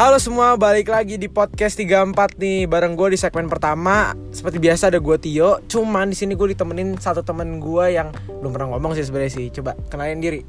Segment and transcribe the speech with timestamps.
[0.00, 2.64] Halo semua, balik lagi di podcast 34 nih.
[2.64, 4.16] Bareng gue di segmen pertama.
[4.32, 5.60] Seperti biasa ada gue Tio.
[5.68, 9.52] Cuman di sini gue ditemenin satu temen gue yang belum pernah ngomong sih sebenarnya sih.
[9.52, 10.40] Coba kenalin diri.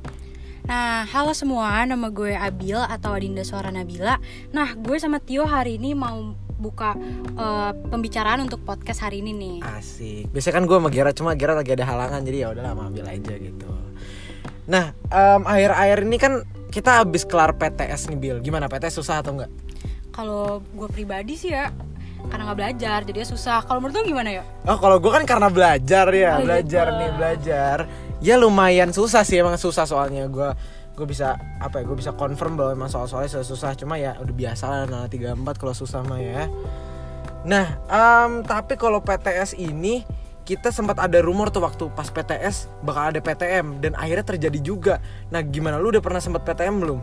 [0.72, 4.24] Nah, halo semua, nama gue Abil atau Adinda Suara Nabila.
[4.56, 6.96] Nah, gue sama Tio hari ini mau buka
[7.36, 9.58] uh, pembicaraan untuk podcast hari ini nih.
[9.68, 10.32] Asik.
[10.32, 13.36] Biasanya kan gue sama Gera, cuma Gera lagi ada halangan Jadi ya udahlah ambil aja
[13.36, 13.68] gitu.
[14.72, 16.34] Nah, em, akhir-akhir ini kan
[16.72, 19.52] kita habis kelar PTS nih Bil Gimana, PTS susah atau enggak?
[20.10, 21.72] Kalau gue pribadi sih ya,
[22.28, 23.64] karena nggak belajar, jadinya susah.
[23.64, 24.44] Kalau menurut lo gimana ya?
[24.66, 27.00] Oh kalau gue kan karena belajar ya Oh, belajar gitu.
[27.00, 27.78] nih belajar
[28.22, 30.50] ya lumayan susah sih emang susah soalnya gue
[30.94, 34.30] gue bisa apa ya gue bisa confirm bahwa emang soal-soalnya susah, susah cuma ya udah
[34.30, 36.46] biasa lah nah 34 kalau susah mah ya
[37.42, 40.06] nah em, tapi kalau PTS ini
[40.42, 44.94] kita sempat ada rumor tuh waktu pas PTS bakal ada PTM dan akhirnya terjadi juga.
[45.30, 45.78] Nah gimana?
[45.78, 47.00] Lu udah pernah sempat PTM belum?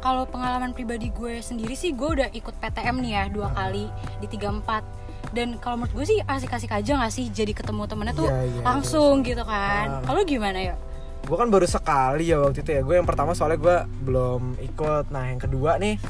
[0.00, 3.84] Kalau pengalaman pribadi gue sendiri sih, gue udah ikut PTM nih ya dua kali
[4.24, 8.26] di 34 dan kalau menurut gue sih asik-asik aja gak sih jadi ketemu temennya tuh
[8.26, 10.00] Iya, iya, langsung gitu kan.
[10.00, 10.02] Ah.
[10.08, 10.76] Kalau gimana ya?
[11.20, 12.80] gue kan baru sekali ya waktu itu ya.
[12.80, 13.76] Gue yang pertama soalnya gue
[14.08, 15.12] belum ikut.
[15.12, 16.00] Nah yang kedua nih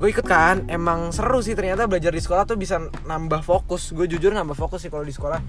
[0.00, 3.92] gue ikut kan emang seru sih ternyata belajar di sekolah tuh bisa nambah fokus.
[3.92, 5.44] Gue jujur nambah fokus sih kalau di sekolah.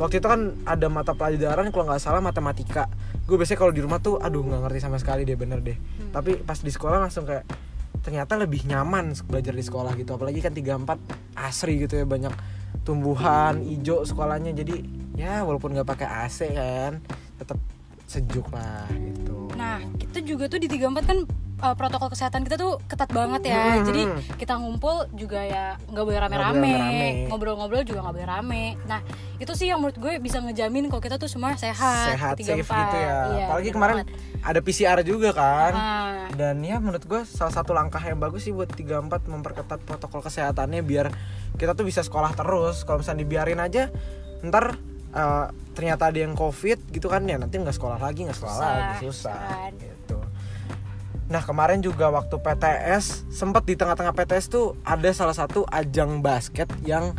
[0.00, 2.88] Waktu itu kan ada mata pelajaran kalau nggak salah matematika.
[3.28, 5.76] Gue biasanya kalau di rumah tuh aduh nggak ngerti sama sekali deh bener deh.
[6.08, 7.44] Tapi pas di sekolah langsung kayak
[8.00, 10.16] ternyata lebih nyaman belajar di sekolah gitu.
[10.16, 12.32] Apalagi kan 34 asri gitu ya banyak
[12.80, 14.56] tumbuhan hijau sekolahnya.
[14.56, 14.80] Jadi
[15.20, 17.04] ya walaupun nggak pakai AC kan
[17.36, 17.60] tetap
[18.08, 19.52] sejuk lah gitu.
[19.52, 21.18] Nah, kita juga tuh di 34 kan
[21.58, 23.60] uh, protokol kesehatan kita tuh ketat banget ya.
[23.74, 23.84] Hmm.
[23.84, 24.02] Jadi
[24.36, 26.74] kita ngumpul juga ya nggak boleh rame-rame,
[27.26, 28.64] ngobrol-ngobrol juga nggak boleh rame.
[28.84, 29.00] Nah,
[29.36, 32.12] itu sih yang menurut gue bisa ngejamin kalau kita tuh semua sehat.
[32.12, 32.64] sehat safe 34.
[32.64, 34.08] gitu ya Iya, apalagi kemarin banget.
[34.42, 38.52] ada PCR juga kan Ah, dan ya menurut gue salah satu langkah yang bagus sih
[38.52, 41.12] buat 34 memperketat protokol kesehatannya biar
[41.54, 43.88] kita tuh bisa sekolah terus kalau misalnya dibiarin aja
[44.42, 44.76] ntar
[45.10, 48.72] eh, ternyata ada yang covid gitu kan ya nanti nggak sekolah lagi nggak sekolah Susah,
[48.72, 49.72] lagi susah kan.
[49.74, 50.16] gitu
[51.26, 56.70] nah kemarin juga waktu PTS sempat di tengah-tengah PTS tuh ada salah satu ajang basket
[56.86, 57.14] yang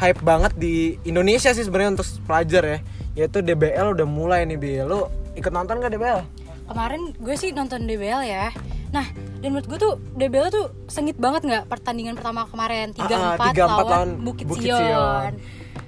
[0.00, 2.78] hype banget di Indonesia sih sebenarnya untuk pelajar ya
[3.12, 5.00] yaitu DBL udah mulai nih Bil lu
[5.36, 6.42] ikut nonton gak DBL?
[6.72, 8.48] kemarin gue sih nonton DBL ya.
[8.92, 9.08] Nah,
[9.40, 13.52] dan menurut gue tuh DBL tuh sengit banget nggak pertandingan pertama kemarin 3-4 Ah, ah,
[13.52, 14.80] 3-4 lawan, lawan Bukit, Bukit Sion.
[14.80, 15.32] Sion.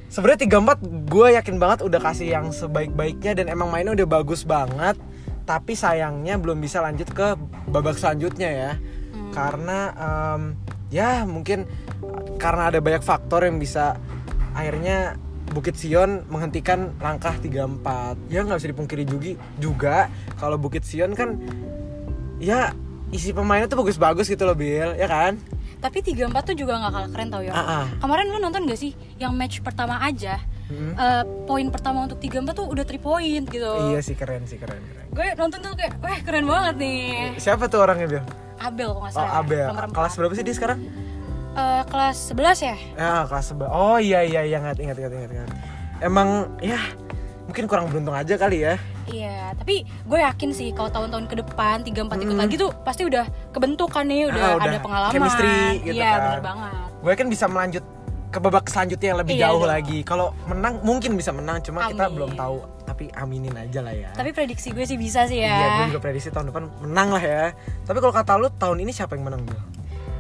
[0.08, 4.96] Sebenarnya 34 gue yakin banget udah kasih yang sebaik-baiknya dan emang mainnya udah bagus banget.
[5.44, 7.37] Tapi sayangnya belum bisa lanjut ke
[7.69, 8.72] babak selanjutnya ya.
[9.12, 9.32] Hmm.
[9.32, 10.43] Karena em,
[10.88, 11.69] ya mungkin
[12.41, 13.97] karena ada banyak faktor yang bisa
[14.56, 18.32] akhirnya Bukit Sion menghentikan langkah 34.
[18.32, 19.97] Ya nggak bisa dipungkiri juga juga
[20.41, 21.37] kalau Bukit Sion kan
[22.41, 22.72] ya
[23.15, 25.38] isi pemainnya tuh bagus-bagus gitu loh Bill, ya kan?
[25.84, 27.52] Tapi 3-4 tuh juga nggak kalah keren tau ya.
[27.52, 27.84] Ah, ah.
[28.00, 30.40] Kemarin lu nonton gak sih yang match pertama aja?
[30.64, 30.96] Mm-mm.
[30.96, 33.68] eh, poin pertama untuk 3-4 tuh udah 3 poin gitu.
[33.92, 35.06] Iya sih keren sih keren keren.
[35.12, 37.36] Gue nonton tuh kayak, wah keren banget nih.
[37.36, 38.24] Siapa tuh orangnya Bil?
[38.56, 39.44] Abel kalau nggak Oh salah.
[39.44, 39.92] ya, Abel.
[39.92, 40.78] Kelas berapa sih dia sekarang?
[41.54, 42.76] Eh, kelas 11 ya?
[42.96, 43.68] Ya kelas sebelas.
[43.68, 45.30] Oh iya iya iya ingat ingat ingat ingat.
[45.36, 45.50] ingat.
[46.00, 46.28] Emang
[46.58, 46.80] ya
[47.44, 48.80] mungkin kurang beruntung aja kali ya.
[49.06, 52.41] Iya, tapi gue yakin sih kalau tahun-tahun ke depan 3-4 ikut Mm.
[52.41, 55.12] lagi tuh pasti udah kebentuk kan nih, udah, Ah, udah ada pengalaman.
[55.12, 56.20] chemistry gitu Iya, kan.
[56.22, 56.72] bener banget.
[56.98, 57.84] Gue kan bisa melanjut
[58.26, 59.70] ke babak selanjutnya yang lebih Iya jauh dong.
[59.70, 59.98] lagi.
[60.03, 62.16] Kalau menang mungkin bisa menang, cuma kita Amin.
[62.16, 62.56] belum tahu.
[62.84, 64.10] Tapi aminin aja lah ya.
[64.10, 65.69] Tapi prediksi gue sih bisa sih Iya, ya.
[65.78, 67.44] gue juga prediksi tahun depan menang lah ya.
[67.82, 69.56] Tapi kalau kata lu tahun ini siapa yang menang Bil?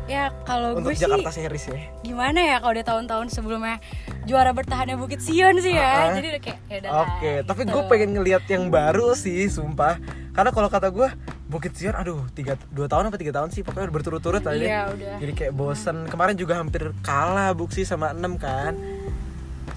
[0.04, 1.80] Ya kalau gue Jakarta sih Series ya.
[2.04, 3.80] gimana ya kalau udah tahun-tahun sebelumnya
[4.28, 6.12] juara bertahannya Bukit Sion sih ya.
[6.12, 6.12] ah.
[6.12, 7.72] Jadi udah kayak ya Oke, tapi gitu.
[7.72, 9.96] gue pengen ngelihat yang baru sih, sumpah.
[10.36, 11.08] Karena kalau kata gue
[11.48, 14.52] Bukit Sion, aduh, tiga, dua tahun apa tiga tahun sih, pokoknya udah berturut-turut aja.
[14.60, 15.14] Iya, udah.
[15.24, 15.96] Jadi kayak bosen.
[16.08, 18.76] Kemarin juga hampir kalah Buksi sama 6 kan,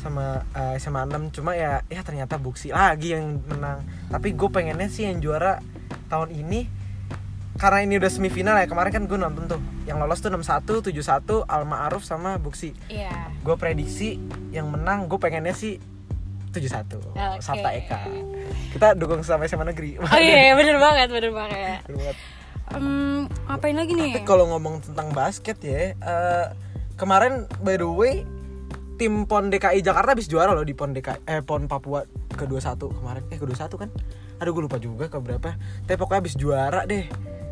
[0.04, 3.80] sama eh, sama 6 cuma ya, ya ternyata Buksi lagi yang menang.
[4.12, 5.64] Tapi gue pengennya sih yang juara
[6.12, 6.68] tahun ini
[7.58, 11.02] karena ini udah semifinal ya kemarin kan gue nonton tuh yang lolos tuh 61, 71
[11.44, 13.34] Alma Aruf sama Buksi Iya.
[13.36, 15.82] gue prediksi yang menang gue pengennya sih
[16.54, 17.42] 71 Oke.
[17.42, 18.00] Sabta Eka
[18.72, 21.80] kita dukung sama SMA negeri Oh iya, bener banget, bener banget.
[21.84, 22.18] Bener banget.
[22.68, 24.12] Hmm, ngapain lagi nih?
[24.14, 26.46] tapi kalau ngomong tentang basket ya eh,
[26.94, 28.28] kemarin by the way
[28.98, 32.76] tim PON DKI Jakarta habis juara loh di PON DKI eh PON Papua ke 21
[32.92, 33.90] kemarin eh ke 21 kan
[34.38, 35.56] aduh gue lupa juga ke berapa
[35.86, 37.08] tapi pokoknya habis juara deh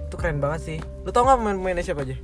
[0.05, 0.77] itu keren banget sih.
[1.03, 2.15] Lu tau nggak pemain-pemainnya siapa aja?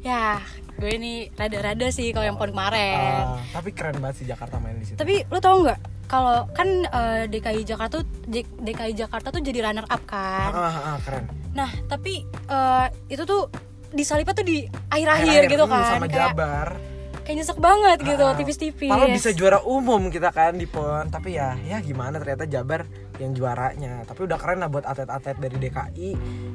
[0.00, 0.40] Ya,
[0.80, 3.36] gue ini rada-rada sih kalau yang pon kemarin.
[3.36, 4.96] Ah, tapi keren banget sih Jakarta main di situ.
[4.96, 5.78] Tapi lo tau nggak
[6.08, 8.06] kalau kan eh, DKI Jakarta tuh
[8.58, 10.50] DKI Jakarta tuh jadi runner up kan.
[10.50, 11.24] ah, ah, ah, keren.
[11.52, 13.52] Nah, tapi eh, itu tuh
[13.90, 16.68] disalipnya tuh di akhir-akhir gitu hmm, kan sama kayak Jabar
[17.30, 18.90] kayak nyesek banget gitu Ah, tipis-tipis.
[18.90, 21.06] Padahal bisa juara umum kita kan di PON.
[21.06, 24.02] Tapi ya ya gimana ternyata Jabar yang juaranya.
[24.02, 26.08] Tapi udah keren lah buat atlet-atlet dari DKI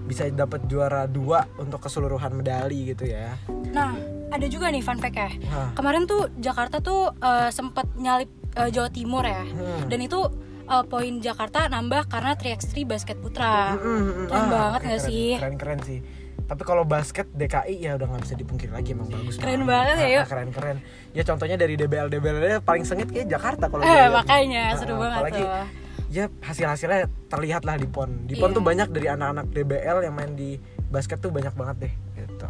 [0.04, 3.40] Bisa dapat juara dua untuk keseluruhan medali gitu ya.
[3.72, 3.96] Nah
[4.28, 5.30] ada juga nih fun fact ya
[5.72, 9.48] kemarin tuh Jakarta tuh eh, sempet nyalip eh, Jawa Timur ya.
[9.48, 9.88] Hmm.
[9.88, 10.20] dan itu
[10.66, 13.74] eh, poin Jakarta nambah karena 3x3 basket putra.
[13.74, 14.26] Mm, mm, mm.
[14.28, 15.08] keren Ah, banget oke, gak keren.
[15.08, 15.28] sih?
[15.40, 16.00] Keren-keren sih
[16.46, 20.08] tapi kalau basket DKI ya udah nggak bisa dipungkiri lagi emang bagus Keren banget ya,
[20.16, 20.26] yuk.
[20.26, 20.78] keren keren
[21.12, 25.00] ya contohnya dari DBL DBL paling sengit kayak Jakarta kalau Eh, makanya, Ah, seru ah,
[25.00, 25.66] banget apalagi tuh.
[26.08, 28.56] ya hasil hasilnya terlihat lah di pon di pon Iya.
[28.56, 30.56] tuh banyak dari anak-anak DBL yang main di
[30.86, 32.48] basket tuh banyak banget deh gitu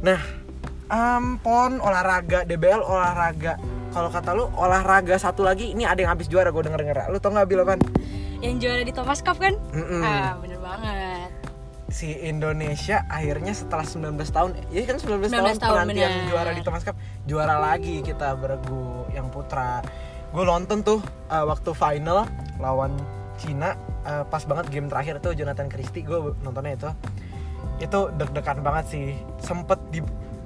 [0.00, 0.20] nah
[0.88, 3.54] em, pon olahraga DBL olahraga
[3.90, 7.18] kalau kata lu olahraga satu lagi ini ada yang habis juara gue denger denger lu
[7.18, 7.80] tau nggak bil apaan?
[8.40, 10.00] yang juara di Thomas Cup kan Mm-mm.
[10.00, 11.09] ah bener banget
[11.90, 16.28] si Indonesia akhirnya setelah 19 tahun ya kan 19, 19 tahun, tahun, penantian bener.
[16.30, 16.96] juara di Thomas Cup
[17.26, 19.82] juara lagi kita beregu yang putra.
[20.30, 22.30] Gue nonton tuh uh, waktu final
[22.62, 22.94] lawan
[23.34, 23.74] Cina
[24.06, 26.90] uh, pas banget game terakhir tuh Jonathan Christie gue nontonnya itu.
[27.82, 29.06] Itu deg-degan banget sih.
[29.42, 29.98] Sempet di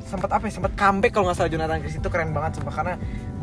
[0.09, 0.53] sempet apa ya?
[0.57, 2.73] Sempet comeback kalau nggak salah Jonathan Christie itu keren banget sumpah.
[2.73, 2.95] Karena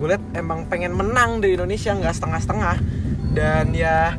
[0.01, 2.75] gue liat emang pengen menang di Indonesia nggak setengah-setengah.
[3.37, 4.17] Dan ya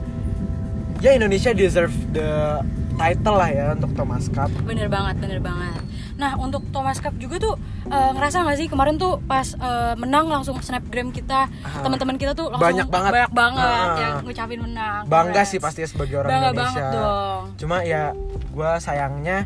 [1.03, 2.63] ya Indonesia deserve the
[2.95, 5.81] title lah ya untuk Thomas Cup bener banget bener banget
[6.13, 7.55] nah untuk Thomas Cup juga tuh
[7.85, 12.33] eh, ngerasa nggak sih kemarin tuh pas eh, menang langsung snapgram kita Ah, teman-teman kita
[12.33, 13.13] tuh langsung banyak banget.
[13.13, 13.97] banyak banget Ah.
[13.99, 15.51] yang ngucapin menang bangga Congrats.
[15.51, 18.03] sih pasti sebagai orang bangga Indonesia banget dong cuma ya
[18.49, 19.39] gue sayangnya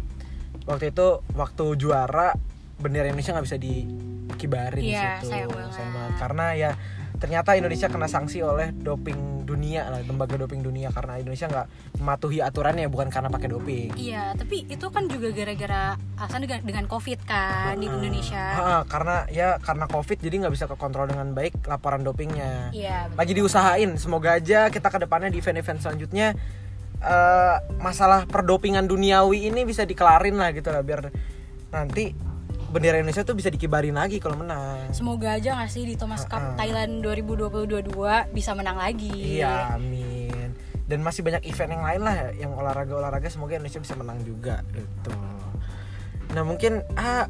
[0.65, 2.35] waktu itu waktu juara
[2.77, 6.13] bendera Indonesia nggak bisa dikibarin di Iya, situ sayang banget.
[6.19, 6.71] karena ya
[7.17, 11.67] ternyata Indonesia kena sanksi oleh doping dunia lah lembaga doping dunia karena Indonesia nggak
[12.03, 16.85] mematuhi aturannya bukan karena pakai doping Iya, tapi itu kan juga gara-gara alasan dengan, dengan
[16.91, 18.43] COVID kan di Indonesia.
[18.59, 23.19] Ah, karena ya karena covid jadi nggak bisa kekontrol dengan baik laporan dopingnya Iya, betul.
[23.23, 26.35] lagi diusahain semoga aja kita ke depannya di event-event selanjutnya
[27.01, 31.09] eh, masalah perdopingan duniawi ini bisa dikelarin lah gitu lah biar
[31.71, 32.15] nanti
[32.77, 36.37] bendera Indonesia tuh bisa dikibarin lagi kalau menang Semoga aja nggak sih di Thomas Cup
[36.37, 36.55] Ah.
[36.55, 37.89] Thailand 2022
[38.31, 39.41] bisa menang lagi.
[39.41, 40.53] iya amin
[40.85, 45.11] dan masih banyak event yang lain lah yang olahraga-olahraga semoga Indonesia bisa menang juga gitu
[46.29, 47.27] nah mungkin ah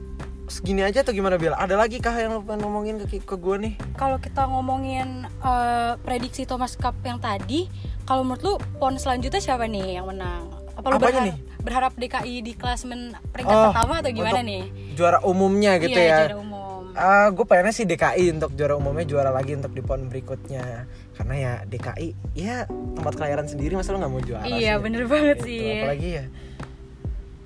[0.47, 1.51] segini aja atau gimana Bil?
[1.53, 3.75] Ada lagi kah yang lo pengen ngomongin ke, ke gue nih?
[3.95, 7.67] Kalau kita ngomongin eh, prediksi Thomas Cup yang tadi,
[8.03, 10.47] kalau menurut lu pon selanjutnya siapa nih yang menang?
[10.73, 11.37] Apa lu Apanya berharap, nih?
[11.67, 14.65] Berharap DKI di klasemen peringkat Oh, pertama atau gimana untuk nih?
[14.95, 16.83] Juara umumnya gitu iya, ya juara umum.
[16.93, 21.35] Ah, gue pengennya sih DKI untuk juara umumnya juara lagi untuk di pon berikutnya karena
[21.35, 22.65] ya DKI ya
[22.95, 24.81] tempat kelahiran sendiri masa lo nggak mau juara Iya, sih?
[24.81, 25.77] bener banget Gitu, sih.
[25.77, 26.25] apalagi ya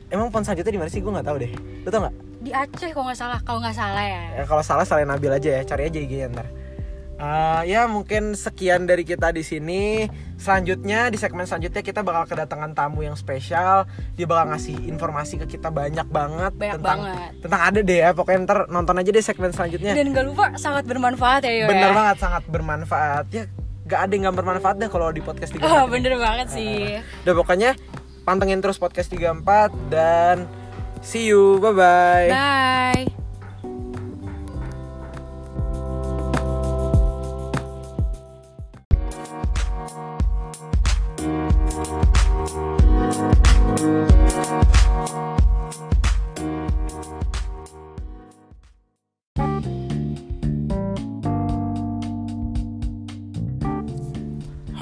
[0.09, 2.91] emang pon selanjutnya di mana sih gue nggak tahu deh lo tau nggak Di Aceh
[2.91, 4.23] kalau nggak salah, kalau nggak salah ya.
[4.33, 6.47] ya, kalau salah salahin Nabil aja ya cari aja IG ntar
[7.21, 10.09] Ah, ya mungkin sekian dari kita di sini.
[10.35, 13.85] Selanjutnya di segmen selanjutnya kita bakal kedatangan tamu yang spesial.
[14.15, 17.33] Dia bakal ngasih informasi ke kita banyak banget Banyak tentang banget.
[17.39, 18.11] tentang ada deh ya.
[18.11, 19.93] Pokoknya ntar nonton aja deh segmen selanjutnya.
[19.93, 21.95] Dan gak lupa sangat bermanfaat ya Yo Bener ya.
[21.95, 23.45] banget sangat bermanfaat ya
[23.85, 25.93] gak ada yang gak bermanfaat deh kalau di podcast 34 Oh, ini.
[25.93, 26.97] bener banget sih.
[27.21, 27.71] udah pokoknya
[28.23, 29.45] pantengin terus podcast 34
[29.91, 30.47] dan
[31.03, 33.20] see you bye bye Bye.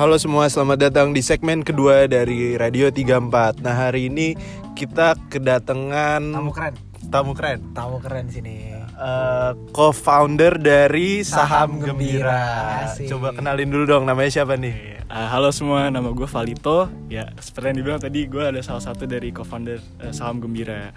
[0.09, 4.33] Halo semua, selamat datang di segmen kedua dari Radio 34 Nah hari ini
[4.73, 6.75] kita kedatangan tamu keren
[7.13, 12.25] tamu keren tamu keren sini Eh, Co-founder dari Saham Saham, Gembira.
[12.25, 12.43] Gembira,
[12.89, 13.13] Asik.
[13.13, 14.97] Coba kenalin dulu dong, namanya siapa nih?
[15.13, 16.89] Uh, halo semua, nama gue Valito.
[17.13, 20.91] Ya, seperti yang dibilang tadi, gue ada salah satu dari co-founder uh, Saham Gembira.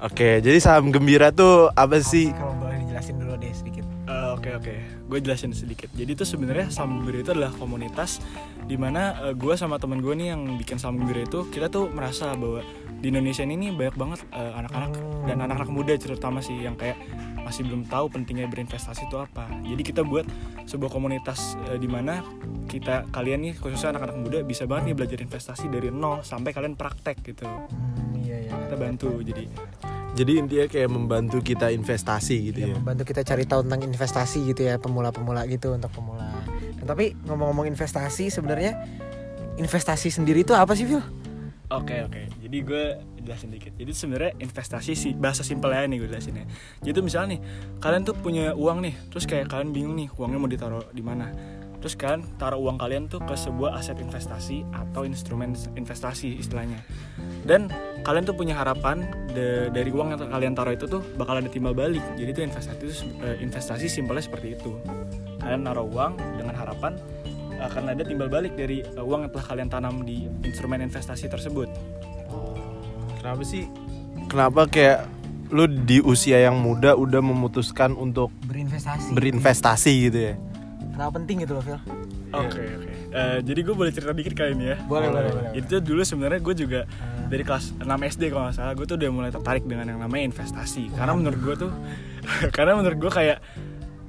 [0.00, 2.30] Oke, jadi Saham Gembira tuh apa sih?
[2.30, 2.56] kalau
[3.60, 4.74] boleh dijelasin dulu deh sedikit Uh, Oke oke,
[5.06, 5.86] gue jelasin sedikit.
[5.94, 8.18] Jadi itu sebenarnya Gembira itu adalah komunitas
[8.66, 12.34] di mana uh, gue sama teman gue nih yang bikin Gembira itu kita tuh merasa
[12.34, 12.58] bahwa
[12.98, 14.90] di Indonesia ini nih banyak banget uh, anak-anak
[15.30, 16.98] dan anak-anak muda terutama sih yang kayak
[17.38, 19.46] masih belum tahu pentingnya berinvestasi itu apa.
[19.62, 20.26] Jadi kita buat
[20.66, 22.26] sebuah komunitas uh, di mana
[22.66, 26.74] kita kalian nih khususnya anak-anak muda bisa banget nih belajar investasi dari nol sampai kalian
[26.74, 27.46] praktek gitu.
[27.46, 29.46] hmm, iya iya Kita bantu jadi
[30.18, 32.76] Jadi intinya kayak membantu kita investasi gitu ya, ya.
[32.76, 36.28] membantu kita cari tahu tentang investasi gitu ya pemula-pemula gitu untuk pemula.
[36.76, 38.74] Dan tapi ngomong-ngomong investasi sebenarnya
[39.56, 41.00] investasi sendiri itu apa sih Phil?
[41.70, 42.26] Oke oke.
[42.42, 42.84] Jadi jadi gue
[43.22, 43.72] jelasin dikit.
[43.78, 46.46] Jadi sebenarnya investasi sih bahasa simpel ya nih gue jelasin ya.
[46.82, 47.40] Jadi tuh misalnya nih
[47.78, 51.30] kalian tuh punya uang nih terus kayak kalian bingung nih uangnya mau ditaruh di mana
[51.80, 56.76] terus kalian taruh uang kalian tuh ke sebuah aset investasi atau instrumen investasi istilahnya.
[57.48, 57.72] Dan
[58.04, 61.72] kalian tuh punya harapan de- dari uang yang kalian taruh itu tuh bakal ada timbal
[61.72, 62.04] balik.
[62.20, 62.84] Jadi tuh investasi
[63.24, 64.76] eh, investasi simpelnya seperti itu.
[65.40, 67.00] Kalian naruh uang dengan harapan
[67.60, 71.68] akan ada timbal balik dari eh, uang yang telah kalian tanam di instrumen investasi tersebut.
[73.20, 73.64] Kenapa sih?
[74.28, 75.08] Kenapa kayak
[75.50, 79.10] lu di usia yang muda udah memutuskan untuk berinvestasi.
[79.12, 80.34] berinvestasi gitu ya?
[80.92, 81.80] Kenapa penting gitu loh Phil
[82.30, 82.90] Oke oke.
[83.10, 84.78] Eh, jadi gue boleh cerita dikit kali ini ya.
[84.86, 85.50] Boleh, boleh, boleh.
[85.58, 86.80] Jadi tuh dulu sebenarnya gue juga
[87.26, 90.30] dari kelas 6 SD kalau nggak salah gue tuh udah mulai tertarik dengan yang namanya
[90.30, 90.94] investasi.
[90.94, 91.72] Karena menurut gue tuh,
[92.56, 93.38] karena menurut gue kayak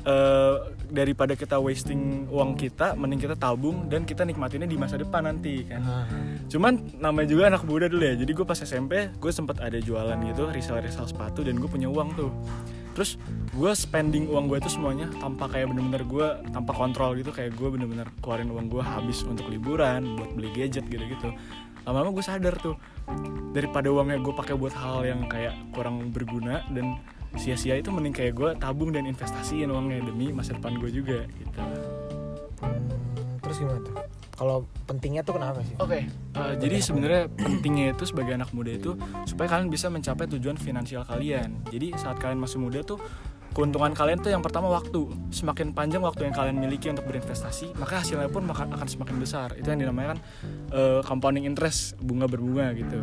[0.06, 0.56] eh,
[0.92, 5.66] daripada kita wasting uang kita, mending kita tabung dan kita nikmatinnya di masa depan nanti
[5.66, 5.82] kan.
[6.46, 8.14] Cuman namanya juga anak muda dulu ya.
[8.14, 11.90] Jadi gue pas SMP gue sempat ada jualan gitu, resell resell sepatu dan gue punya
[11.90, 12.30] uang tuh.
[12.92, 13.16] Terus
[13.56, 17.70] gue spending uang gue itu semuanya tanpa kayak bener-bener gue tanpa kontrol gitu kayak gue
[17.72, 21.32] bener-bener keluarin uang gue habis untuk liburan buat beli gadget gitu-gitu.
[21.88, 22.76] Lama-lama gue sadar tuh
[23.56, 27.00] daripada uangnya gue pakai buat hal yang kayak kurang berguna dan
[27.40, 31.60] sia-sia itu mending kayak gue tabung dan investasiin uangnya demi masa depan gue juga gitu.
[33.42, 38.34] Terus gimana tuh kalau pentingnya tuh kenapa sih Oke, uh, jadi sebenarnya pentingnya itu sebagai
[38.34, 38.98] anak muda itu
[39.30, 41.62] supaya kalian bisa mencapai tujuan finansial kalian.
[41.70, 42.98] Jadi saat kalian masih muda tuh
[43.54, 45.14] keuntungan kalian tuh yang pertama waktu.
[45.30, 49.54] Semakin panjang waktu yang kalian miliki untuk berinvestasi, maka hasilnya pun maka- akan semakin besar.
[49.54, 50.18] Itu yang dinamakan
[50.74, 52.98] uh, compounding interest, bunga berbunga gitu.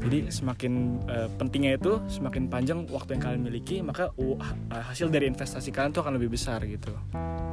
[0.00, 0.72] Jadi semakin
[1.06, 4.34] uh, pentingnya itu semakin panjang waktu yang kalian miliki, maka uh,
[4.72, 6.90] hasil dari investasi kalian tuh akan lebih besar gitu.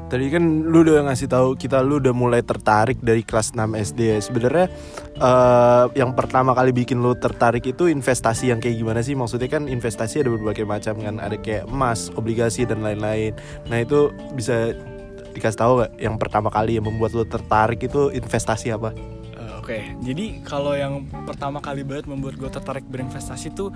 [0.07, 3.99] Tadi kan lu udah ngasih tahu kita lu udah mulai tertarik dari kelas 6 SD
[4.15, 4.17] ya.
[4.23, 4.71] Sebenarnya
[5.19, 9.19] eh, yang pertama kali bikin lu tertarik itu investasi yang kayak gimana sih?
[9.19, 13.35] Maksudnya kan investasi ada berbagai macam kan, ada kayak emas, obligasi dan lain-lain.
[13.67, 14.71] Nah, itu bisa
[15.35, 18.95] dikasih tahu gak yang pertama kali yang membuat lu tertarik itu investasi apa?
[19.35, 23.75] Uh, Oke, jadi kalau yang pertama kali banget membuat gue tertarik berinvestasi tuh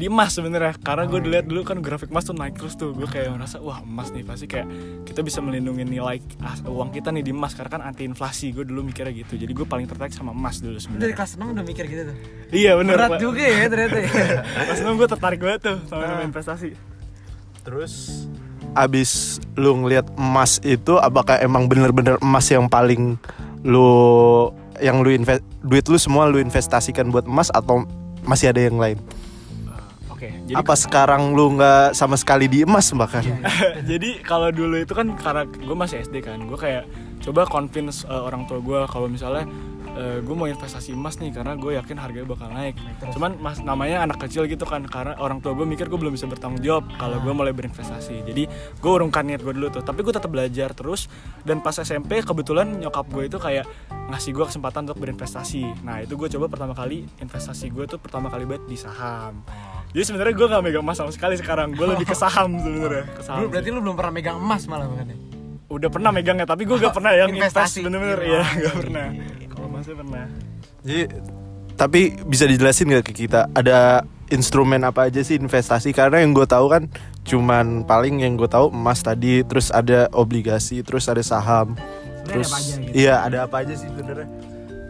[0.00, 2.96] di emas sebenarnya karena gue dilihat dulu kan grafik emas tuh naik terus tuh.
[2.96, 4.64] Gue kayak merasa wah emas nih pasti kayak
[5.04, 8.64] kita bisa melindungi nilai ah, uang kita nih di emas karena kan anti inflasi gue
[8.64, 9.36] dulu mikirnya gitu.
[9.36, 11.16] Jadi gue paling tertarik sama emas dulu dari sebenarnya.
[11.20, 12.16] kelas 6 udah mikir gitu tuh?
[12.48, 12.96] Iya bener.
[12.96, 14.10] Berat juga ya ternyata ya.
[14.72, 16.72] pas itu gue tertarik banget tuh sama nama investasi.
[17.60, 17.92] Terus
[18.72, 23.20] abis lu ngeliat emas itu apakah emang bener-bener emas yang paling
[23.60, 24.48] lu
[24.80, 27.84] yang lu invest duit lu semua lu investasikan buat emas atau
[28.24, 28.96] masih ada yang lain?
[30.20, 33.24] Oke jadi Apa sekarang lu nggak sama sekali di emas bahkan?
[33.90, 36.84] jadi kalau dulu itu kan karena gue masih SD kan gue kayak
[37.24, 39.48] coba convince uh, orang tua gue kalau misalnya
[39.98, 42.78] gue mau investasi emas nih karena gue yakin harganya bakal naik.
[43.12, 46.30] Cuman mas namanya anak kecil gitu kan karena orang tua gue mikir gue belum bisa
[46.30, 48.24] bertanggung jawab kalau gue mulai berinvestasi.
[48.24, 48.46] Jadi
[48.78, 51.10] gue urungkan niat gue dulu tuh tapi gue tetap belajar terus.
[51.44, 53.66] Dan pas SMP kebetulan nyokap gue itu kayak
[54.10, 55.84] ngasih gue kesempatan untuk berinvestasi.
[55.84, 59.42] Nah itu gue coba pertama kali investasi gue tuh pertama kali banget di saham
[59.90, 61.74] jadi sebenarnya gue gak megang emas sama sekali sekarang.
[61.74, 63.04] Gue lebih ke saham sebenarnya.
[63.10, 65.30] Ke saham Lu berarti lu belum pernah megang emas malah makanya
[65.70, 67.86] udah pernah megangnya tapi gue gak pernah yang Investasi.
[67.86, 68.18] bener-bener.
[68.26, 68.42] Iya.
[68.42, 69.06] ya gak pernah.
[69.54, 70.24] Kalau masih pernah.
[70.82, 71.02] Jadi
[71.78, 73.48] tapi bisa dijelasin nggak ke kita?
[73.56, 75.94] Ada instrumen apa aja sih investasi?
[75.96, 76.90] Karena yang gue tahu kan
[77.24, 81.78] cuman paling yang gue tahu emas tadi terus ada obligasi terus ada saham.
[81.78, 82.92] Sebenarnya terus aja gitu?
[82.92, 84.28] iya ada apa aja sih sebenarnya?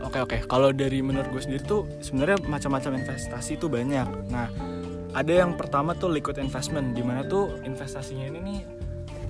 [0.01, 4.09] Oke oke, kalau dari menurut gue sendiri tuh sebenarnya macam-macam investasi tuh banyak.
[4.33, 4.51] Nah,
[5.11, 8.59] ada yang pertama tuh liquid investment, di mana tuh investasinya ini nih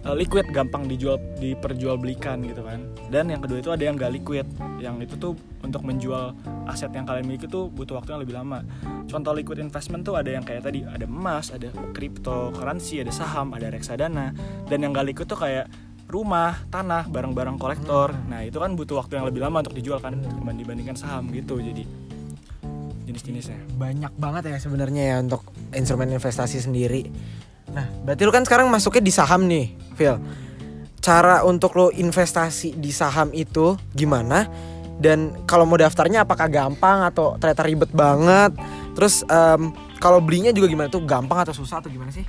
[0.04, 2.84] eh, liquid gampang dijual diperjualbelikan gitu kan.
[3.08, 4.46] Dan yang kedua itu ada yang gak liquid,
[4.80, 6.36] yang itu tuh untuk menjual
[6.68, 8.64] aset yang kalian miliki tuh butuh waktu yang lebih lama.
[9.08, 13.72] Contoh liquid investment tuh ada yang kayak tadi ada emas, ada cryptocurrency, ada saham, ada
[13.72, 14.32] reksadana.
[14.68, 15.66] Dan yang gak liquid tuh kayak
[16.10, 18.10] rumah, tanah, barang-barang kolektor.
[18.26, 20.18] Nah, itu kan butuh waktu yang lebih lama untuk dijual kan
[20.58, 21.62] dibandingkan saham gitu.
[21.62, 21.86] Jadi
[23.10, 23.58] jenis-jenisnya.
[23.74, 25.42] banyak banget ya sebenarnya ya untuk
[25.74, 27.10] instrumen investasi sendiri.
[27.70, 30.18] Nah, berarti lu kan sekarang masuknya di saham nih, Phil.
[31.00, 34.46] Cara untuk lo investasi di saham itu gimana?
[35.00, 38.52] Dan kalau mau daftarnya apakah gampang atau ternyata ribet banget?
[38.92, 42.26] Terus em, kalau belinya juga gimana tuh gampang atau susah atau gimana sih?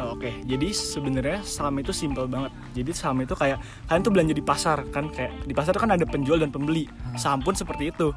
[0.00, 2.52] Oh, Oke, jadi sebenarnya saham itu simple banget.
[2.72, 5.92] Jadi saham itu kayak kalian tuh belanja di pasar kan kayak di pasar tuh kan
[5.92, 6.88] ada penjual dan pembeli.
[7.20, 8.08] Saham pun seperti itu.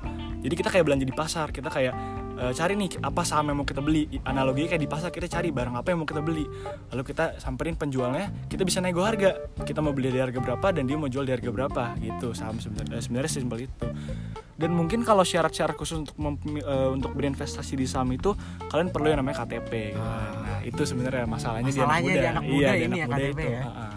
[0.43, 1.93] Jadi kita kayak belanja di pasar, kita kayak
[2.39, 4.07] eh, cari nih apa saham yang mau kita beli.
[4.23, 6.47] Analoginya kayak di pasar kita cari barang apa yang mau kita beli.
[6.95, 9.51] Lalu kita samperin penjualnya, kita bisa nego harga.
[9.63, 12.31] Kita mau beli di harga berapa dan dia mau jual di harga berapa gitu.
[12.31, 13.87] Saham sebenarnya eh, sebenarnya simpel itu.
[14.63, 18.31] Dan mungkin kalau syarat-syarat khusus untuk mem- eh, untuk berinvestasi di saham itu
[18.71, 20.31] kalian perlu yang namanya KTP gitu kan.
[20.39, 22.95] nah itu sebenarnya masalahnya, Masalahnya di di anak anak muda, muda iya di ini anak
[22.95, 23.61] ya, muda KTP itu ya.
[23.67, 23.93] Heeh.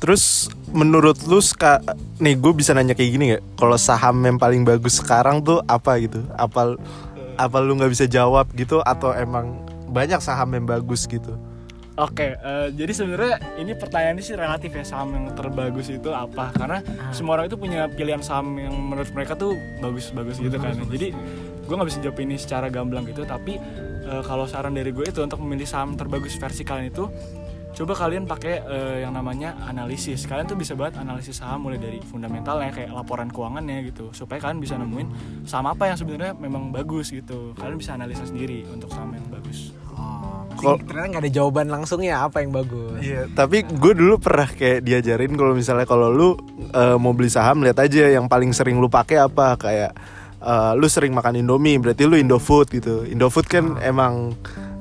[0.00, 0.24] Terus
[0.72, 1.80] menurut lu ska,
[2.20, 3.44] nih gue bisa nanya kayak gini gak?
[3.56, 6.24] Kalau saham yang paling bagus sekarang tuh apa gitu?
[6.36, 6.76] Apa
[7.40, 11.36] apa lu nggak bisa jawab gitu atau emang banyak saham yang bagus gitu?
[12.00, 16.48] Oke, eh, jadi sebenarnya ini pertanyaannya sih relatif ya saham yang terbagus itu apa?
[16.56, 16.80] Karena
[17.12, 19.52] semua orang itu punya pilihan saham yang menurut mereka tuh
[19.84, 20.80] bagus-bagus gitu kan.
[20.88, 21.12] Jadi
[21.60, 23.28] gue nggak bisa jawab ini secara gamblang gitu.
[23.28, 23.60] Tapi
[24.08, 27.04] eh, kalau saran dari gue itu untuk memilih saham terbagus versi kalian itu,
[27.76, 30.24] coba kalian pakai eh, yang namanya analisis.
[30.24, 34.56] Kalian tuh bisa banget analisis saham mulai dari fundamentalnya kayak laporan keuangannya gitu, supaya kalian
[34.56, 35.08] bisa nemuin
[35.44, 37.52] saham apa yang sebenarnya memang bagus gitu.
[37.60, 39.76] Kalian bisa analisa sendiri untuk saham yang bagus.
[40.62, 42.98] Kok- ternyata nggak ada jawaban langsungnya apa yang bagus.
[42.98, 46.28] Iya, tapi gue dulu pernah kayak diajarin kalau misalnya kalau lu
[46.68, 49.90] eh, mau beli saham lihat aja yang paling sering lu pakai apa kayak
[50.38, 53.02] eh, lu sering makan Indomie berarti lu Indofood gitu.
[53.04, 54.36] Indofood kan emang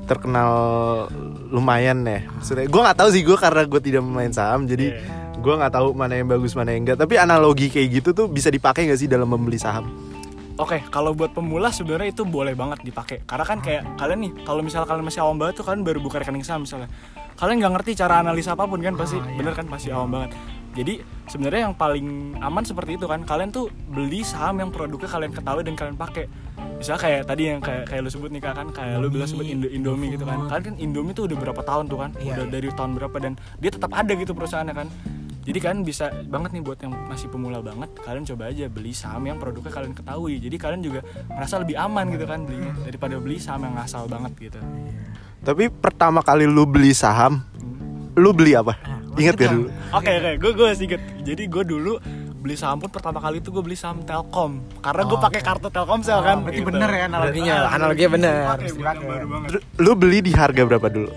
[0.05, 0.51] terkenal
[1.47, 2.25] lumayan ya.
[2.31, 5.37] Maksudnya gue nggak tahu sih gue karena gue tidak main saham jadi Iya.
[5.37, 6.97] gue nggak tahu mana yang bagus mana yang enggak.
[6.97, 9.85] Tapi analogi kayak gitu tuh bisa dipakai nggak sih dalam membeli saham?
[10.59, 13.23] Oke, kalau buat pemula sebenarnya itu boleh banget dipakai.
[13.23, 16.19] Karena kan kayak kalian nih, kalau misalnya kalian masih awam banget tuh kalian baru buka
[16.19, 16.91] rekening saham misalnya.
[17.39, 20.35] Kalian nggak ngerti cara analisa apa pun kan pasti, bener kan pasti awam banget.
[20.75, 20.99] Jadi
[21.31, 25.63] sebenarnya yang paling aman seperti itu kan, kalian tuh beli saham yang produknya kalian ketahui
[25.63, 26.27] dan kalian pakai.
[26.75, 29.71] Misalnya kayak tadi yang kayak kayak lu sebut nih kan, kayak lu bilang sebut Indo
[29.71, 30.43] Indomie gitu kan.
[30.51, 32.51] Kalian kan Indomie tuh udah berapa tahun tuh kan, Iya, udah iya.
[32.51, 34.87] dari tahun berapa dan dia tetap ada gitu perusahaannya kan.
[35.49, 39.25] Jadi kalian bisa banget nih buat yang masih pemula banget, kalian coba aja beli saham
[39.25, 40.37] yang produknya kalian ketahui.
[40.37, 44.31] Jadi kalian juga merasa lebih aman gitu kan belinya daripada beli saham yang ngasal banget
[44.39, 44.59] gitu.
[45.39, 47.41] Tapi pertama kali lu beli saham,
[48.13, 48.77] lu beli apa?
[49.17, 49.73] Ingat ya dulu?
[49.89, 51.01] Oke oke, gue gue sedikit.
[51.19, 51.97] Jadi gue dulu
[52.39, 56.19] beli saham pun pertama kali itu gue beli saham Telkom karena gue pakai kartu Telkomsel
[56.21, 56.39] kan.
[56.39, 56.69] berarti gitu.
[56.69, 57.55] bener ya analoginya.
[57.57, 59.03] Ah, Analoginya bener, bukan dipakai.
[59.03, 59.49] baru banget.
[59.75, 61.09] Lu beli di harga berapa dulu?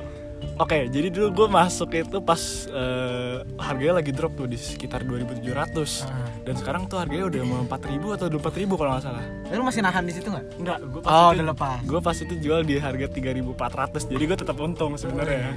[0.61, 6.45] Oke, jadi dulu gue masuk itu pas eh, harganya lagi drop tuh di sekitar 2.700
[6.45, 9.25] dan sekarang tuh harganya udah mau 4.000 atau 24.000 kalau nggak salah.
[9.49, 10.47] Lu masih nahan di situ nggak?
[10.61, 11.79] Enggak, gue pas Oh, itu, udah lepas.
[11.89, 15.57] Gue pas itu jual di harga 3.400 jadi gue tetap untung sebenarnya.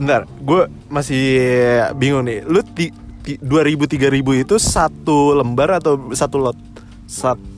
[0.00, 1.24] Bentar, gue masih
[2.00, 2.40] bingung nih.
[2.48, 2.88] Lu ti,
[3.20, 6.58] ti, 2000 3000 itu satu lembar atau satu lot?
[7.06, 7.55] Sat, Oke.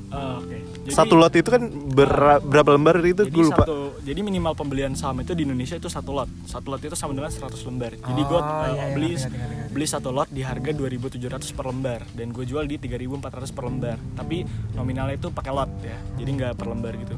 [0.88, 3.62] Jadi- satu lot itu kan ber- berapa lembar itu gue lupa.
[3.62, 6.29] satu, jadi minimal pembelian saham itu di Indonesia itu satu lot.
[6.44, 7.92] Satu lot itu sama dengan 100 lembar.
[7.92, 9.70] Jadi gue Oh, iya, iya, beli ngerti, ngerti, ngerti.
[9.70, 13.96] beli satu lot di harga 2.700 per lembar dan gue jual di 3.400 per lembar.
[14.14, 14.37] Tapi
[14.72, 15.98] nominalnya itu pakai lot ya.
[16.16, 17.16] Jadi nggak per lembar gitu.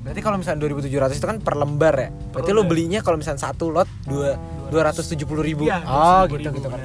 [0.00, 2.08] Berarti kalau misalnya 2700 itu kan per lembar ya.
[2.30, 2.70] Berarti lu lembar.
[2.70, 4.36] belinya kalau misalnya satu lot dua
[4.68, 5.64] 270 ribu.
[5.64, 6.80] Iya, oh 270.000, gitu gitu kan.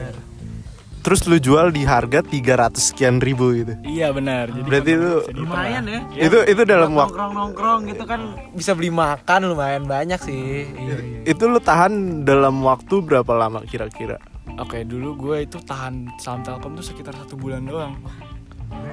[1.00, 3.74] Terus lu jual di harga 300 sekian ribu gitu.
[3.88, 4.52] Iya benar.
[4.52, 6.00] Jadi Berarti itu lumayan ya.
[6.12, 6.22] Iya.
[6.28, 10.68] Itu itu dalam waktu nongkrong nongkrong gitu kan bisa beli makan lumayan banyak sih.
[10.68, 11.20] Iya, iya.
[11.24, 14.20] itu lu tahan dalam waktu berapa lama kira-kira?
[14.60, 17.96] Oke, dulu gue itu tahan saham Telkom tuh sekitar satu bulan doang.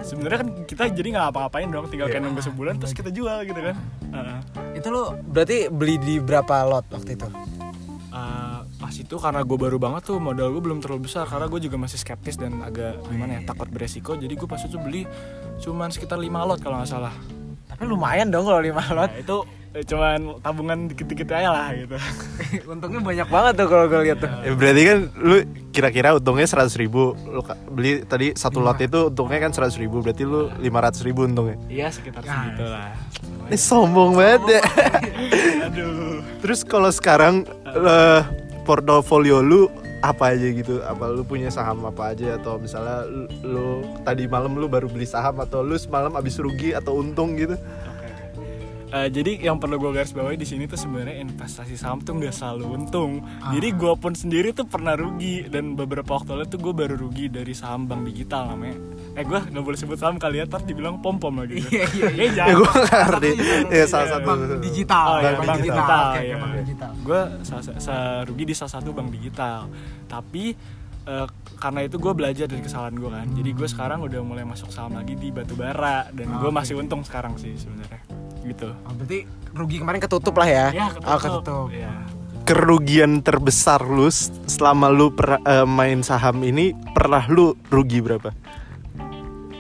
[0.06, 3.60] Sebenarnya kan kita jadi nggak apa-apain dong, tinggal kayak nunggu sebulan terus kita jual gitu
[3.60, 3.76] kan.
[4.14, 4.38] Heeh.
[4.78, 7.28] Itu lu berarti beli di berapa lot waktu itu?
[8.76, 11.60] Uh, pas itu karena gue baru banget tuh modal gue belum terlalu besar karena gue
[11.64, 14.14] juga masih skeptis dan agak gimana ya takut beresiko.
[14.14, 15.08] Jadi gue pas itu beli
[15.64, 17.14] cuman sekitar 5 lot kalau nggak salah.
[17.66, 19.10] Tapi lumayan dong kalau 5 lot.
[19.10, 19.36] nah, itu
[19.72, 21.96] eh, cuman tabungan dikit-dikit aja lah gitu.
[22.72, 24.30] Untungnya banyak banget tuh kalau gue lihat tuh.
[24.44, 25.36] Ya, berarti kan lu
[25.72, 27.40] kira-kira untungnya 100 ribu lu
[27.72, 31.56] beli tadi satu lot itu untungnya kan 100 ribu berarti lu 500 ribu untungnya.
[31.68, 32.92] Iya sekitar segitu lah
[33.46, 34.62] ini sombong banget ya.
[35.70, 36.18] Aduh.
[36.42, 38.20] Terus kalau sekarang eh,
[38.66, 39.70] portofolio lu
[40.02, 40.82] apa aja gitu?
[40.82, 42.36] Apa lu punya saham apa aja?
[42.36, 43.66] Atau misalnya lu, lu
[44.02, 47.54] tadi malam lu baru beli saham atau lu semalam abis rugi atau untung gitu
[48.86, 52.30] Eh, jadi yang perlu gue garis bawahi di sini tuh sebenarnya investasi saham tuh nggak
[52.30, 53.18] selalu untung.
[53.50, 57.26] Jadi gue pun sendiri tuh pernah rugi dan beberapa waktu lalu tuh gue baru rugi
[57.26, 58.78] dari saham bank digital namanya.
[59.18, 61.58] Eh gue nggak boleh sebut saham kali ya, ntar dibilang pom pom lagi.
[61.66, 62.08] Iya, iya, iya.
[62.14, 62.54] Eh, ya jangan.
[62.54, 63.30] gue ngerti
[63.74, 65.82] ya salah satu Bank digital, Oh, iya, bank bank digital.
[65.82, 66.36] digital, iya.
[66.62, 66.90] digital.
[67.02, 67.20] gue
[68.26, 69.58] rugi di salah satu bank digital
[70.06, 70.44] tapi
[71.06, 74.70] eh, karena itu gue belajar dari kesalahan gue kan jadi gue sekarang udah mulai masuk
[74.70, 78.02] saham lagi di batu bara dan gue masih untung sekarang sih sebenarnya
[78.46, 80.66] gitu Oh, berarti rugi kemarin ketutup lah ya?
[80.70, 81.68] ya Oh, ketutup.
[81.68, 81.92] ya
[82.46, 84.06] kerugian terbesar lu
[84.46, 88.30] selama lu per- eh, main saham ini pernah lu rugi berapa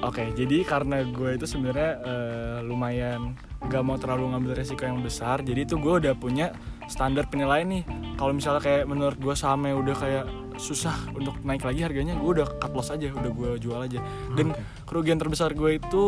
[0.06, 3.34] Oke, jadi karena gue itu sebenarnya eh, lumayan
[3.66, 6.54] gak mau terlalu ngambil resiko yang besar, jadi itu gue udah punya
[6.86, 7.82] standar penilaian nih.
[8.14, 12.46] Kalau misalnya kayak menurut gue sahamnya udah kayak susah untuk naik lagi harganya, gue udah
[12.54, 13.98] cut loss aja, udah gue jual aja.
[14.30, 14.54] Dan
[14.86, 16.04] kerugian terbesar gue itu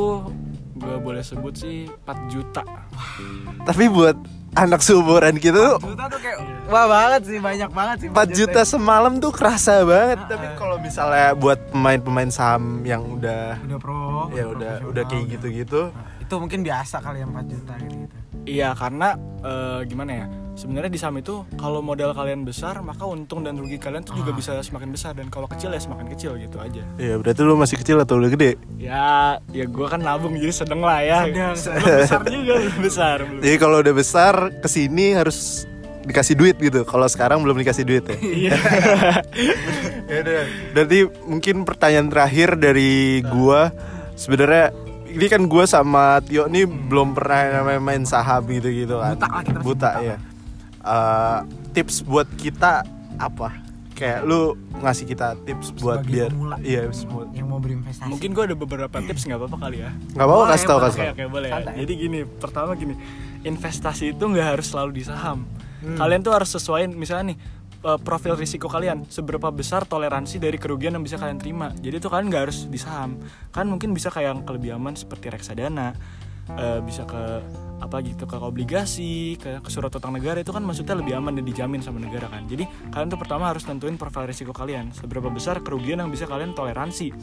[0.78, 2.62] gue boleh sebut sih 4 juta.
[3.66, 4.16] Tapi buat
[4.56, 6.38] anak seumuran gitu juta tuh kayak
[6.72, 10.18] wah banget sih banyak banget sih 4 juta semalam tuh kerasa banget.
[10.24, 15.92] Tapi kalau misalnya buat pemain-pemain saham yang udah udah pro ya udah udah kayak gitu-gitu.
[16.22, 18.16] Itu mungkin biasa kali ya 4 juta gitu, -gitu.
[18.48, 20.26] Iya karena eh, gimana ya
[20.58, 24.34] sebenarnya di saham itu kalau modal kalian besar maka untung dan rugi kalian tuh juga
[24.34, 27.78] bisa semakin besar dan kalau kecil ya semakin kecil gitu aja Ya berarti lu masih
[27.78, 28.58] kecil atau udah gede?
[28.74, 31.86] ya ya gue kan nabung jadi sedang lah ya Sedang.
[32.02, 33.40] Besar juga belum besar belum.
[33.40, 35.62] Jadi kalau udah besar ke sini harus
[36.02, 36.82] dikasih duit gitu.
[36.82, 38.16] Kalau sekarang belum dikasih duit ya.
[38.18, 38.56] iya
[40.10, 40.42] ya udah.
[40.74, 43.70] Berarti mungkin pertanyaan terakhir dari gua
[44.14, 44.72] sebenarnya
[45.08, 49.14] ini kan gua sama Tio nih belum pernah namanya main saham gitu-gitu kan.
[49.14, 50.16] Buta lah, kita masih Buta, buta ya.
[50.88, 51.38] Eh,
[51.70, 52.80] tips buat kita
[53.16, 53.60] apa?
[53.92, 56.56] Kayak lu ngasih kita tips buat Sebagai biar pemula.
[56.62, 57.26] iya semua.
[57.30, 60.66] yang mau berinvestasi mungkin gue ada beberapa tips nggak apa-apa kali ya Nggak apa-apa kasih
[60.66, 61.28] tau kasih Oke tau.
[61.28, 61.48] boleh.
[61.50, 61.58] ya.
[61.76, 62.94] Jadi gini, pertama gini,
[63.42, 65.44] investasi itu nggak harus selalu di saham.
[65.78, 65.98] Hmm.
[65.98, 67.38] Kalian tuh harus sesuaiin misalnya nih
[67.80, 71.74] eh, profil risiko kalian seberapa besar toleransi dari kerugian yang bisa kalian terima.
[71.74, 73.18] Jadi tuh kalian nggak harus di saham.
[73.50, 75.92] Kan mungkin bisa kayak yang lebih aman seperti reksadana,
[76.48, 77.42] eh, bisa ke
[77.78, 81.44] apa gitu ke obligasi, ke, ke surat utang negara itu kan maksudnya lebih aman dan
[81.46, 82.44] dijamin sama negara kan.
[82.50, 86.52] Jadi kalian tuh pertama harus tentuin profil risiko kalian, seberapa besar kerugian yang bisa kalian
[86.52, 87.14] toleransi.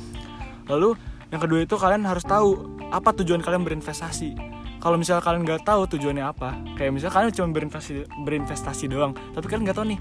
[0.71, 0.95] Lalu
[1.29, 4.55] yang kedua itu kalian harus tahu apa tujuan kalian berinvestasi.
[4.79, 9.45] Kalau misalnya kalian nggak tahu tujuannya apa, kayak misalnya kalian cuma berinvestasi berinvestasi doang, tapi
[9.49, 9.99] kalian nggak tahu nih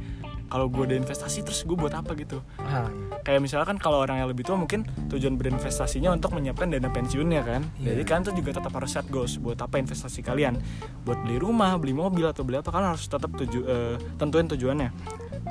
[0.48, 2.40] kalau gue ada investasi terus gue buat apa gitu.
[2.60, 2.88] Nah,
[3.24, 7.40] Kayak misalnya kan kalau orang yang lebih tua mungkin tujuan berinvestasinya untuk menyiapkan dana pensiunnya
[7.40, 7.62] kan.
[7.80, 7.96] Iya.
[7.96, 10.60] Jadi kalian tuh juga tetap harus set goals buat apa investasi kalian.
[11.08, 14.88] Buat beli rumah, beli mobil atau beli apa kalian harus tetap tuju eh, tentuin tujuannya.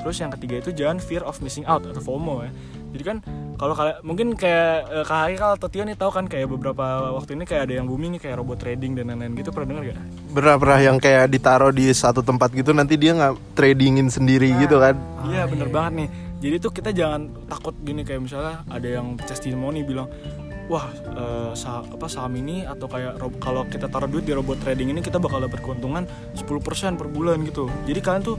[0.06, 2.52] Terus yang ketiga itu jangan fear of missing out atau FOMO ya.
[2.94, 3.18] Jadi kan
[3.58, 7.34] kalau kalian mungkin kayak eh, Kak Haikal atau Tio nih tahu kan kayak beberapa waktu
[7.34, 9.98] ini kayak ada yang booming nih kayak robot trading dan lain-lain gitu pernah dengar gak?
[10.30, 14.78] Pernah pernah yang kayak ditaruh di satu tempat gitu nanti dia nggak tradingin sendiri gitu
[14.78, 14.94] kan.
[15.26, 16.10] Iya bener banget nih.
[16.44, 20.12] Jadi tuh kita jangan takut gini kayak misalnya ada yang testimoni bilang
[20.68, 24.60] wah eh, saham, apa saham ini atau kayak rob- kalau kita taruh duit di robot
[24.62, 27.68] trading ini kita bakal dapat keuntungan 10% per bulan gitu.
[27.90, 28.38] Jadi kalian tuh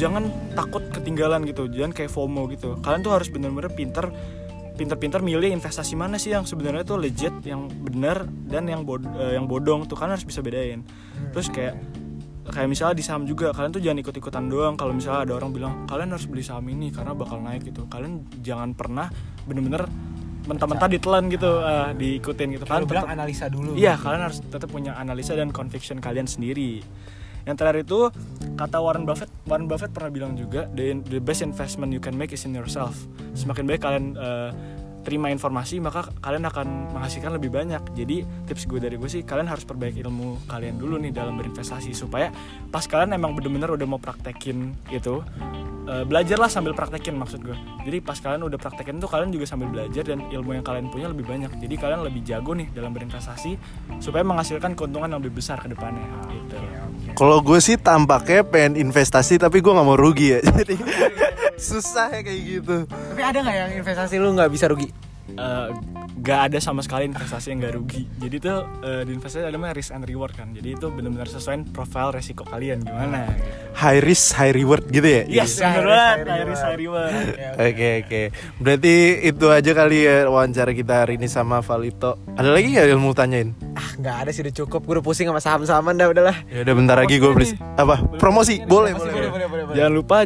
[0.00, 2.80] jangan takut ketinggalan gitu, jangan kayak FOMO gitu.
[2.80, 4.08] Kalian tuh harus bener-bener pinter
[4.80, 9.36] pinter-pinter milih investasi mana sih yang sebenarnya tuh legit, yang benar dan yang bod eh,
[9.36, 10.00] yang bodong tuh.
[10.00, 10.80] Kalian harus bisa bedain.
[11.36, 11.76] Terus kayak
[12.48, 14.74] kayak misalnya di saham juga kalian tuh jangan ikut-ikutan doang.
[14.80, 17.84] Kalau misalnya ada orang bilang kalian harus beli saham ini karena bakal naik gitu.
[17.92, 19.12] Kalian jangan pernah
[19.44, 19.84] bener-bener
[20.48, 22.64] mentah-mentah ditelan gitu eh, diikutin gitu.
[22.64, 23.76] Kalian bilang tetap- analisa dulu.
[23.76, 26.80] Iya kalian harus tetap punya analisa dan conviction kalian sendiri
[27.48, 28.12] yang terakhir itu
[28.56, 32.44] kata Warren Buffett Warren Buffett pernah bilang juga the, best investment you can make is
[32.44, 32.96] in yourself.
[33.32, 34.50] Semakin baik kalian eh,
[35.00, 37.80] terima informasi maka kalian akan menghasilkan lebih banyak.
[37.96, 41.96] Jadi tips gue dari gue sih kalian harus perbaiki ilmu kalian dulu nih dalam berinvestasi
[41.96, 42.28] supaya
[42.68, 45.24] pas kalian emang bener-bener udah mau praktekin gitu
[45.88, 47.56] eh, belajarlah sambil praktekin maksud gue.
[47.84, 51.08] Jadi pas kalian udah praktekin tuh kalian juga sambil belajar dan ilmu yang kalian punya
[51.08, 51.50] lebih banyak.
[51.56, 53.56] Jadi kalian lebih jago nih dalam berinvestasi
[53.98, 56.56] supaya menghasilkan keuntungan yang lebih besar ke depannya gitu.
[57.16, 60.40] Kalau gue sih tampaknya pengen investasi tapi gue nggak mau rugi ya.
[60.60, 60.76] Jadi
[61.60, 62.76] susah ya kayak gitu.
[62.88, 64.88] tapi ada nggak yang investasi lu nggak bisa rugi
[65.38, 65.68] Eh,
[66.20, 69.78] gak ada sama sekali investasi yang gak rugi jadi tuh eh, di investasi ada namanya
[69.78, 73.46] risk and reward kan jadi itu benar-benar sesuai profil resiko kalian gimana gitu.
[73.78, 75.22] High risk high reward gitu ya.
[75.24, 77.12] yes Iya, risk, banget high high risk high reward
[77.56, 78.22] Oke oke.
[78.58, 82.18] Berarti itu aja kali ya wawancara kita hari ini sama Valito.
[82.36, 83.69] Ada lagi nggak yang mau tanyain?
[83.80, 86.74] Ah nggak ada sih udah cukup gue udah pusing sama saham-sahaman dah udahlah Ya udah
[86.76, 87.96] bentar lagi gue beli apa?
[88.20, 89.12] Promosi boleh boleh.
[89.16, 90.16] boleh boleh boleh Jangan lupa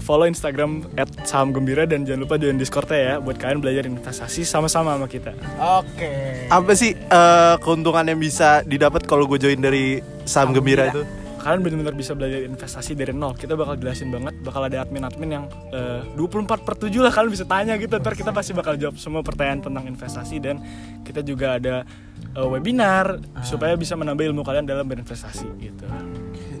[0.00, 0.88] follow Instagram
[1.28, 5.36] @sahamgembira dan jangan lupa join Discord ya buat kalian belajar investasi sama-sama sama kita.
[5.60, 6.12] oke
[6.48, 11.04] Apa sih eh, keuntungan yang bisa didapat kalau gue join dari saham gembira itu?
[11.38, 13.32] Kalian benar-benar bisa belajar investasi dari nol.
[13.38, 17.46] Kita bakal jelasin banget, bakal ada admin-admin yang eh, 24 per 7 lah kalian bisa
[17.46, 17.94] tanya gitu.
[17.94, 20.58] Ntar kita pasti bakal jawab semua pertanyaan tentang investasi dan
[21.06, 21.86] kita juga ada
[22.30, 25.84] eh, webinar supaya bisa menambah ilmu kalian dalam berinvestasi gitu.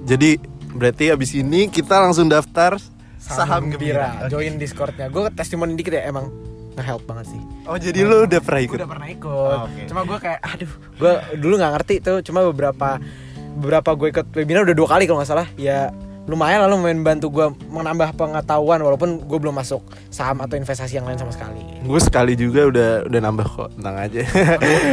[0.04, 2.76] Jadi berarti abis ini kita langsung daftar
[3.18, 4.28] saham gembira.
[4.28, 6.30] join discordnya gue testimoni dikit ya emang
[6.76, 8.76] nge-help banget sih Oh jadi lu udah pernah ikut?
[8.78, 9.82] udah pernah ikut Oh, oke.
[9.84, 12.96] cuma gue kayak aduh gue dulu nggak ngerti tuh cuma beberapa
[13.58, 15.90] beberapa gue ikut webinar udah dua kali kalau nggak salah ya
[16.28, 19.80] lumayan lalu main bantu gue menambah pengetahuan walaupun gue belum masuk
[20.12, 23.96] saham atau investasi yang lain sama sekali Gue sekali juga udah udah nambah kok, tenang
[23.96, 24.22] aja.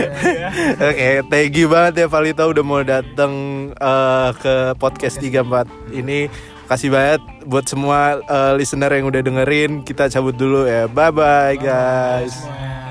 [0.90, 3.34] Oke, thank you banget ya Valita udah mau datang
[3.76, 6.32] eh, ke podcast 34 ini.
[6.66, 9.84] Kasih banget buat semua eh, listener yang udah dengerin.
[9.84, 10.88] Kita cabut dulu ya.
[10.88, 12.32] Bye bye guys.
[12.32, 12.85] Semua.